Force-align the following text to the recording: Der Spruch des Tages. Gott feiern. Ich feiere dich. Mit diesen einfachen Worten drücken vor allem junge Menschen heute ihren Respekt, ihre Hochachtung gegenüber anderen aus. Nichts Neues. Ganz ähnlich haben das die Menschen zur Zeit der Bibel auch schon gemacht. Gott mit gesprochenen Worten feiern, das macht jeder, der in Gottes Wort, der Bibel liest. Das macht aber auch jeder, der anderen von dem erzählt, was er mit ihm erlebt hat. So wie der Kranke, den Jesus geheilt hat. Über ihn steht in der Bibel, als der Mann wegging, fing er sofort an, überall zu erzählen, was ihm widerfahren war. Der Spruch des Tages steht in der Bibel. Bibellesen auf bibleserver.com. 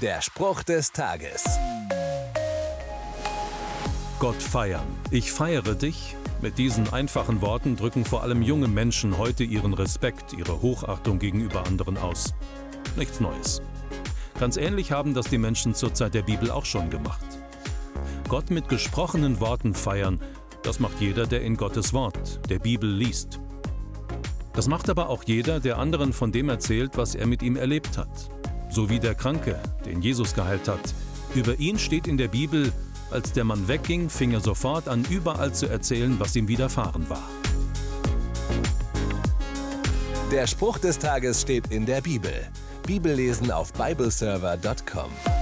Der 0.00 0.22
Spruch 0.22 0.62
des 0.62 0.92
Tages. 0.92 1.44
Gott 4.18 4.42
feiern. 4.42 4.86
Ich 5.10 5.30
feiere 5.30 5.74
dich. 5.74 6.16
Mit 6.40 6.56
diesen 6.56 6.90
einfachen 6.90 7.42
Worten 7.42 7.76
drücken 7.76 8.06
vor 8.06 8.22
allem 8.22 8.40
junge 8.40 8.66
Menschen 8.66 9.18
heute 9.18 9.44
ihren 9.44 9.74
Respekt, 9.74 10.32
ihre 10.32 10.62
Hochachtung 10.62 11.18
gegenüber 11.18 11.66
anderen 11.66 11.98
aus. 11.98 12.32
Nichts 12.96 13.20
Neues. 13.20 13.60
Ganz 14.38 14.56
ähnlich 14.56 14.90
haben 14.90 15.12
das 15.12 15.28
die 15.28 15.36
Menschen 15.36 15.74
zur 15.74 15.92
Zeit 15.92 16.14
der 16.14 16.22
Bibel 16.22 16.50
auch 16.50 16.64
schon 16.64 16.88
gemacht. 16.88 17.26
Gott 18.26 18.48
mit 18.48 18.70
gesprochenen 18.70 19.38
Worten 19.38 19.74
feiern, 19.74 20.18
das 20.62 20.80
macht 20.80 20.98
jeder, 21.00 21.26
der 21.26 21.42
in 21.42 21.58
Gottes 21.58 21.92
Wort, 21.92 22.40
der 22.48 22.58
Bibel 22.58 22.90
liest. 22.90 23.38
Das 24.54 24.66
macht 24.66 24.88
aber 24.88 25.10
auch 25.10 25.24
jeder, 25.24 25.60
der 25.60 25.76
anderen 25.76 26.14
von 26.14 26.32
dem 26.32 26.48
erzählt, 26.48 26.96
was 26.96 27.14
er 27.14 27.26
mit 27.26 27.42
ihm 27.42 27.56
erlebt 27.56 27.98
hat. 27.98 28.30
So 28.70 28.88
wie 28.88 29.00
der 29.00 29.14
Kranke, 29.14 29.58
den 29.84 30.00
Jesus 30.00 30.34
geheilt 30.34 30.68
hat. 30.68 30.94
Über 31.34 31.58
ihn 31.58 31.78
steht 31.78 32.06
in 32.06 32.16
der 32.16 32.28
Bibel, 32.28 32.72
als 33.10 33.32
der 33.32 33.44
Mann 33.44 33.66
wegging, 33.66 34.08
fing 34.08 34.32
er 34.32 34.40
sofort 34.40 34.88
an, 34.88 35.04
überall 35.10 35.52
zu 35.52 35.66
erzählen, 35.66 36.18
was 36.18 36.36
ihm 36.36 36.48
widerfahren 36.48 37.08
war. 37.10 37.28
Der 40.30 40.46
Spruch 40.46 40.78
des 40.78 40.98
Tages 40.98 41.40
steht 41.40 41.72
in 41.72 41.84
der 41.86 42.00
Bibel. 42.00 42.32
Bibellesen 42.86 43.50
auf 43.50 43.72
bibleserver.com. 43.72 45.39